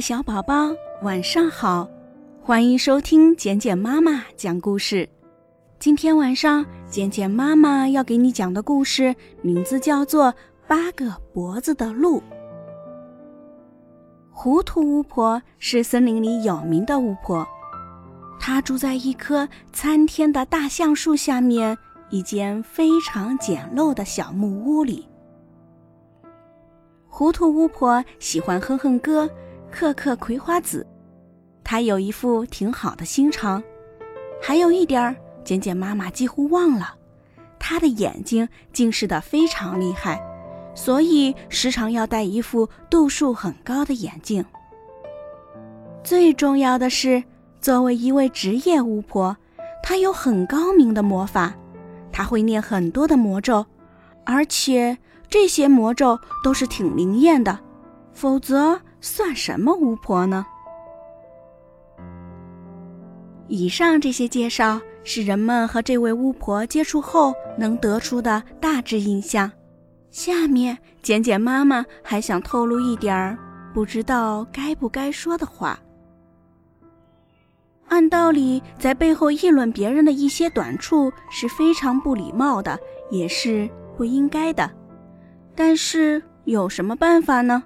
[0.00, 0.70] 小宝宝，
[1.02, 1.88] 晚上好！
[2.42, 5.08] 欢迎收听简简妈妈讲故事。
[5.78, 10.32] 今天晚上，简简妈妈要给你讲的故事名字叫做
[10.68, 12.18] 《八个脖子的鹿》。
[14.30, 17.46] 糊涂巫婆是森林里有名的巫婆，
[18.38, 21.76] 她住在一棵参天的大橡树下面
[22.10, 25.08] 一间非常简陋的小木屋里。
[27.08, 29.28] 糊涂巫婆喜欢哼哼歌。
[29.70, 30.86] 克克葵花籽，
[31.62, 33.62] 他有一副挺好的心肠。
[34.40, 36.94] 还有一点儿，简简妈妈几乎忘了，
[37.58, 40.20] 他的眼睛近视的非常厉害，
[40.74, 44.44] 所以时常要戴一副度数很高的眼镜。
[46.02, 47.22] 最重要的是，
[47.60, 49.36] 作为一位职业巫婆，
[49.82, 51.54] 她有很高明的魔法，
[52.10, 53.66] 她会念很多的魔咒，
[54.24, 54.96] 而且
[55.28, 57.58] 这些魔咒都是挺灵验的，
[58.12, 58.80] 否则。
[59.00, 60.46] 算什么巫婆呢？
[63.46, 69.50] 以上这些介绍是人们和这位巫婆接触后能得出的大致印象。
[70.10, 73.38] 下面简简妈妈还想透露一点儿
[73.72, 75.78] 不知道该不该说的话。
[77.88, 82.78] 按道理，在背后议论别人的一些短处是非常不礼貌的，
[83.10, 84.70] 也是不应该的。
[85.54, 87.62] 但是有什么办法呢？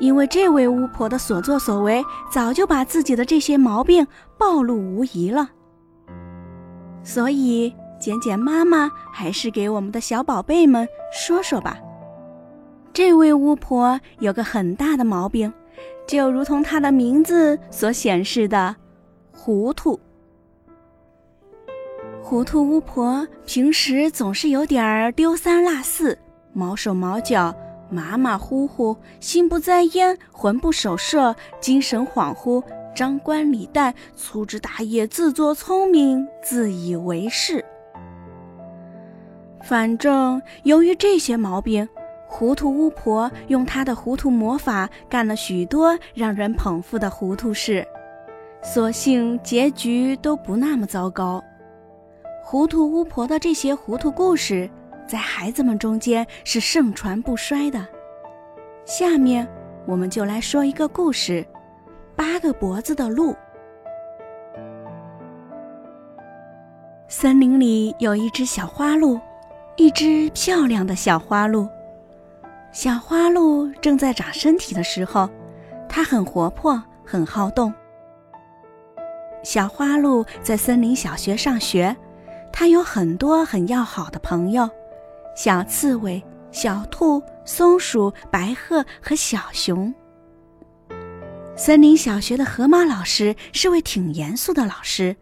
[0.00, 5.50] 因为这位巫婆的所作所为，早就把自己的这些毛病暴露无遗了。
[7.02, 11.78] 所以，简简妈妈还是给我们的小宝贝们说说吧。
[12.92, 15.52] 这位巫婆有个很大的毛病，
[16.06, 18.76] 就如同她的名字所显示的，
[19.32, 19.98] 糊涂。
[22.22, 26.18] 糊涂巫婆平时总是有点丢三落四，
[26.52, 27.54] 毛手毛脚。
[27.94, 32.60] 马马虎虎，心不在焉，魂不守舍，精神恍惚，
[32.92, 37.64] 张冠李戴，粗枝大叶，自作聪明，自以为是。
[39.62, 41.88] 反正由于这些毛病，
[42.26, 47.86] 糊涂巫婆用她的糊涂魔法干了许多让人捧腹的糊涂事，
[48.60, 51.40] 所幸结局都不那么糟糕。
[52.42, 54.68] 糊涂巫婆的这些糊涂故事。
[55.06, 57.86] 在孩子们中间是盛传不衰的。
[58.84, 59.46] 下面
[59.86, 61.46] 我们就来说一个故事：
[62.16, 63.34] 八个脖子的鹿。
[67.08, 69.20] 森林里有一只小花鹿，
[69.76, 71.68] 一只漂亮的小花鹿。
[72.72, 75.30] 小花鹿正在长身体的时候，
[75.88, 77.72] 它很活泼，很好动。
[79.44, 81.94] 小花鹿在森林小学上学，
[82.52, 84.68] 它有很多很要好的朋友。
[85.34, 86.22] 小刺猬、
[86.52, 89.92] 小兔、松鼠、白鹤和小熊。
[91.56, 95.16] 森林小学的河马老师是位挺严肃的老师，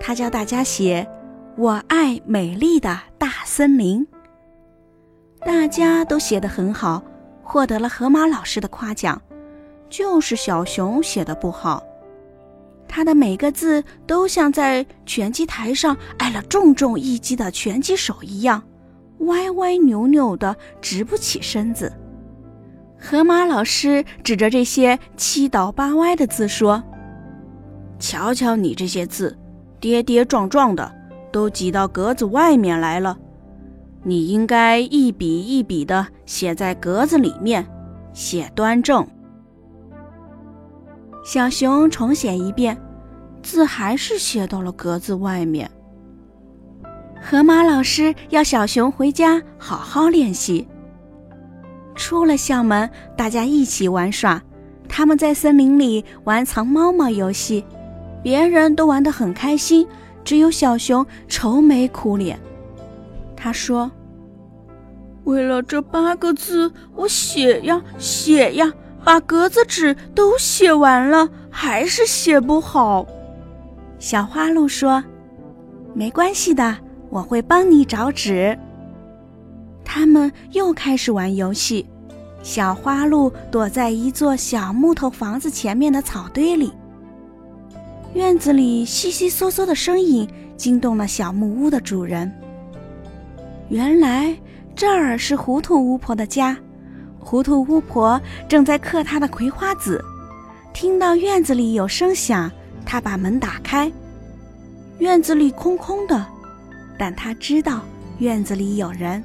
[0.00, 1.06] 他教大家写
[1.56, 4.06] “我爱美丽的大森林”。
[5.44, 7.02] 大家都写得很好，
[7.42, 9.20] 获得了河马老师的夸奖。
[9.90, 11.82] 就是小熊写的不好，
[12.88, 18.62] 他的每个字都像在拳击台上挨了重重一击的拳击手一样。
[19.22, 21.92] 歪歪扭扭的，直不起身子。
[22.98, 26.82] 河马老师指着这些七倒八歪的字说
[27.98, 29.36] ：“瞧瞧你这些字，
[29.80, 30.92] 跌跌撞撞的，
[31.32, 33.18] 都挤到格子外面来了。
[34.04, 37.66] 你应该一笔一笔的写在格子里面，
[38.12, 39.06] 写端正。”
[41.24, 42.76] 小熊重写一遍，
[43.42, 45.70] 字还是写到了格子外面。
[47.24, 50.66] 河马老师要小熊回家好好练习。
[51.94, 54.42] 出了校门，大家一起玩耍。
[54.88, 57.64] 他们在森林里玩藏猫猫游戏，
[58.24, 59.86] 别人都玩得很开心，
[60.24, 62.38] 只有小熊愁眉苦脸。
[63.36, 63.90] 他说
[65.22, 68.70] ：“为了这八个字，我写呀写呀，
[69.04, 73.06] 把格子纸都写完了，还是写不好。”
[74.00, 75.02] 小花鹿说
[75.94, 76.76] ：“没关系的。”
[77.12, 78.58] 我会帮你找纸。
[79.84, 81.86] 他们又开始玩游戏。
[82.42, 86.72] 小花鹿躲在一座小木头房子前面的草堆里。
[88.14, 90.26] 院子里悉悉嗦嗦的声音
[90.56, 92.32] 惊动了小木屋的主人。
[93.68, 94.34] 原来
[94.74, 96.56] 这儿是糊涂巫婆的家。
[97.20, 100.02] 糊涂巫婆正在嗑她的葵花籽。
[100.72, 102.50] 听到院子里有声响，
[102.86, 103.92] 她把门打开。
[104.98, 106.26] 院子里空空的。
[106.98, 107.80] 但他知道
[108.18, 109.22] 院子里有人。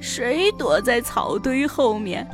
[0.00, 2.26] 谁躲在草堆后面？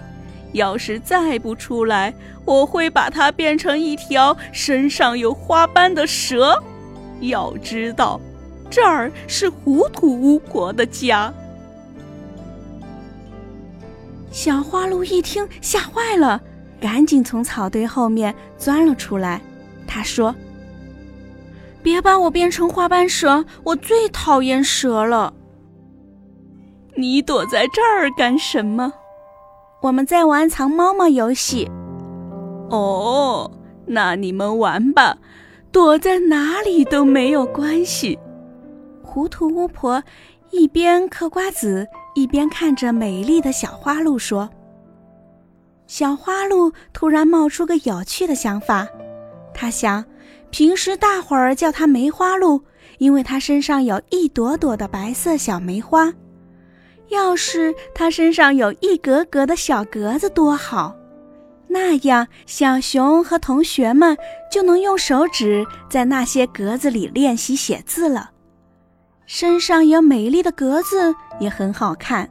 [0.53, 2.15] 要是再不出来，
[2.45, 6.63] 我会把它变成一条身上有花斑的蛇。
[7.21, 8.21] 要知道，
[8.71, 11.33] 这儿是糊涂巫婆的家。”
[14.31, 16.41] 小花鹿一听，吓坏了，
[16.81, 19.41] 赶紧从草堆后面钻了出来。
[19.87, 20.33] 他说
[21.85, 25.33] ：“别把我变成花斑蛇，我最讨厌蛇了。”
[26.97, 28.93] 你躲在这儿干什么？
[29.83, 31.71] 我们在玩藏猫猫游戏。
[32.71, 33.51] 哦，
[33.87, 35.19] 那你们玩吧，
[35.71, 38.19] 躲在哪里都没有关系。
[39.03, 40.03] 糊涂巫婆
[40.51, 41.87] 一边嗑瓜子。
[42.17, 44.49] 一边看着美丽的小花鹿说
[45.89, 48.87] ：“小花鹿突然冒出个有趣的想法，
[49.53, 50.05] 他想，
[50.57, 52.63] 平时大伙儿叫它梅花鹿，
[52.99, 56.15] 因为它身上有一朵朵的白色小梅花。
[57.09, 60.95] 要是它身上有一格格的小格子多好，
[61.67, 64.17] 那样小熊和同学们
[64.49, 68.31] 就能用手指在那些格子里练习写字了。”
[69.27, 72.31] 身上有美丽的格子也很好看。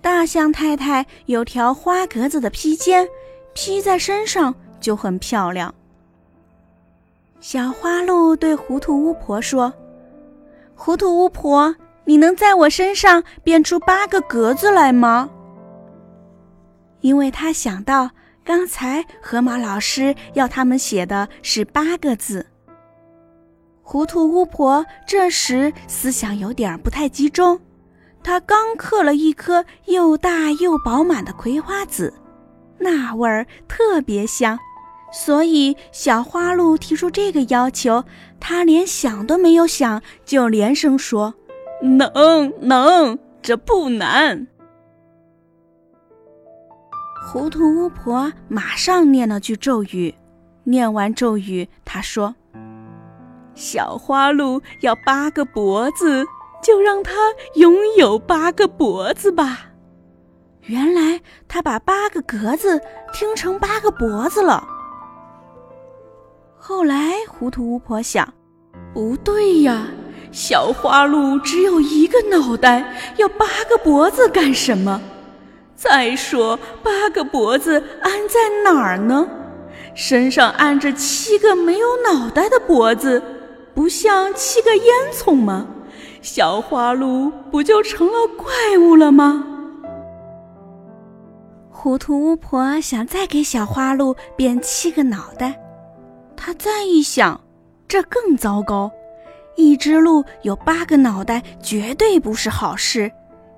[0.00, 3.06] 大象太太有条花格子的披肩，
[3.52, 5.74] 披在身上就很漂亮。
[7.46, 9.70] 小花鹿对糊涂巫婆说
[10.74, 11.76] ：“糊涂巫婆，
[12.06, 15.28] 你能在我身上变出八个格子来吗？”
[17.02, 18.10] 因为他想到
[18.42, 22.46] 刚才河马老师要他们写的是八个字。
[23.82, 27.60] 糊涂巫婆这时思想有点不太集中，
[28.22, 32.10] 她刚嗑了一颗又大又饱满的葵花籽，
[32.78, 34.58] 那味儿特别香，
[35.16, 38.04] 所以小花鹿提出这个要求，
[38.40, 41.34] 他连想都没有想就连声说
[41.80, 44.48] ：“能能，这不难。”
[47.30, 50.12] 糊涂巫婆马上念了句咒语，
[50.64, 52.34] 念完咒语，她说。
[53.54, 56.26] 小花鹿要八个脖子，
[56.60, 57.12] 就让它
[57.54, 59.66] 拥有八个脖子吧。
[60.62, 62.80] 原来他把八个格子
[63.12, 64.66] 听成八个脖子了。
[66.66, 68.26] 后来糊涂巫婆想，
[68.94, 69.86] 不对呀，
[70.32, 74.98] 小花鹿只有一个脑袋，要八个脖子干什么？
[75.76, 79.28] 再说，八个脖子安在哪儿呢？
[79.94, 83.22] 身上安着七个没有脑袋的脖子。
[83.74, 85.66] 不像七个烟囱吗？
[86.22, 89.44] 小花鹿不就成了怪物了吗？
[91.68, 95.60] 糊涂巫婆想再给小花鹿变七个脑袋，
[96.46, 97.40] 他再一想，
[97.88, 98.92] 这更糟糕。
[99.56, 103.10] 一只鹿有八个脑袋，绝对不是好事。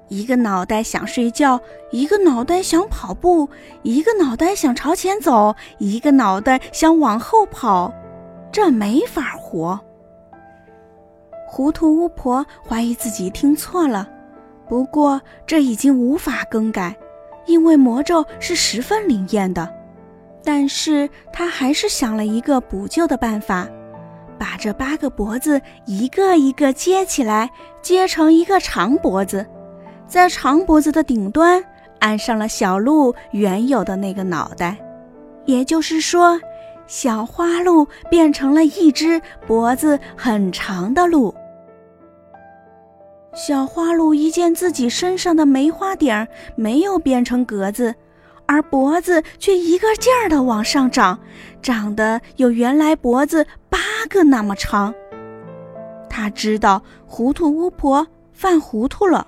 [0.06, 1.60] 一个脑袋想睡觉，
[1.90, 3.50] 一个脑袋想跑步，
[3.82, 7.92] 一个脑袋想朝前走，一个脑袋想往后跑，
[8.52, 9.80] 这没法活。
[11.44, 14.08] 糊涂巫婆怀疑自己听错了，
[14.68, 16.96] 不过这已经无法更改，
[17.46, 19.74] 因为魔咒是十分灵验的。
[20.46, 23.68] 但是他还是想了一个补救的办法，
[24.38, 27.50] 把这八个脖子一个一个接起来，
[27.82, 29.44] 接成一个长脖子，
[30.06, 31.60] 在长脖子的顶端
[31.98, 34.76] 安上了小鹿原有的那个脑袋，
[35.46, 36.40] 也就是说，
[36.86, 41.34] 小花鹿变成了一只脖子很长的鹿。
[43.34, 47.92] 小花鹿一见自己身上的梅花顶没有变成格子，
[48.46, 51.18] 而脖子却一个劲儿地往上长，
[51.60, 54.94] 长得有原来脖子八个那么长。
[56.08, 59.26] 他知道糊涂巫婆犯糊涂了，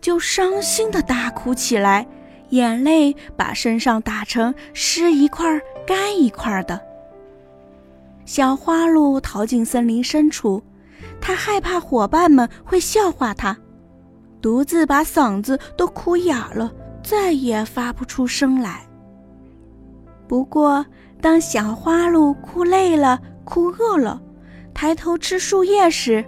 [0.00, 2.06] 就伤心地大哭起来，
[2.50, 6.80] 眼泪把身上打成湿一块干一块的。
[8.24, 10.62] 小花鹿逃进森林深处。
[11.18, 13.56] 他害怕伙伴们会笑话他，
[14.42, 16.70] 独自把嗓子都哭哑了，
[17.08, 18.84] 再也发不出声来。
[20.26, 20.84] 不过，
[21.20, 24.20] 当小花鹿哭累了、哭饿了，
[24.74, 26.24] 抬头吃树叶时，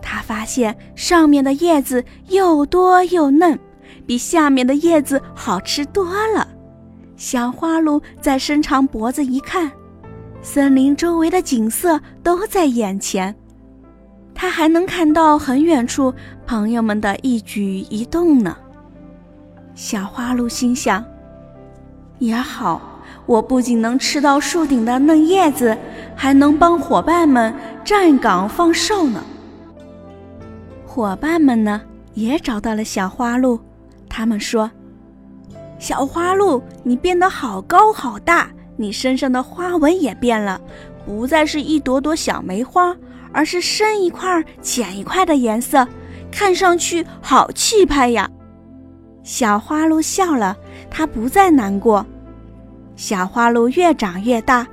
[0.00, 3.58] 它发现上面的叶子又多又嫩，
[4.06, 6.46] 比下面的叶子好吃多了。
[7.16, 9.72] 小花鹿再伸长脖子一看，
[10.40, 13.34] 森林周围的景色都在眼前。
[14.32, 16.14] 它还能看到很远处
[16.46, 18.56] 朋友们的一举一动呢。
[19.74, 21.04] 小花鹿心想
[22.18, 22.80] ：“也好，
[23.24, 25.76] 我不仅能吃到树顶的嫩叶子，
[26.14, 29.24] 还能帮伙伴们站岗放哨呢。”
[30.86, 31.80] 伙伴们呢，
[32.12, 33.58] 也找到了小花鹿，
[34.10, 34.70] 他们说
[35.80, 40.60] ：“小花鹿，你变得好高好大，你身上的花纹也变了，
[41.06, 42.94] 不再是一朵朵小梅花，
[43.32, 45.88] 而是深一块浅一块的颜色，
[46.30, 48.30] 看上去好气派呀！”
[49.22, 50.56] 小花鹿笑了，
[50.90, 52.04] 它不再难过。
[52.96, 54.66] 小花鹿越长越大，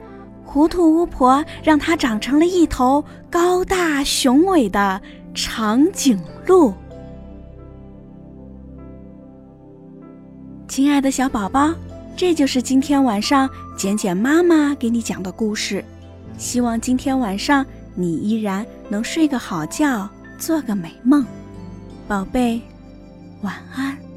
[0.44, 5.00] 糊涂巫婆让它长成了一头高大雄伟的
[5.34, 6.74] 长颈鹿。
[10.68, 11.74] 亲爱的小宝宝，
[12.16, 15.84] 这就是今天晚上简简妈妈给你讲的故事。
[16.38, 17.66] 希望今天晚上
[17.96, 21.26] 你依然能睡个好觉，做个美梦，
[22.08, 22.62] 宝贝，
[23.42, 24.09] 晚安。